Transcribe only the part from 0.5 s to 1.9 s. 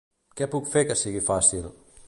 puc fer que sigui fàcil.